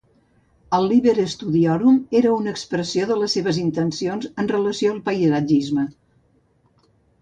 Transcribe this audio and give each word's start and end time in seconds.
El 0.77 0.87
"Liber 0.91 1.25
Studiorum" 1.33 1.99
era 2.23 2.33
una 2.39 2.55
expressió 2.57 3.11
de 3.13 3.19
les 3.21 3.37
seves 3.39 3.63
intencions 3.69 4.35
en 4.45 4.53
relació 4.57 4.97
al 4.97 5.01
paisatgisme. 5.13 5.91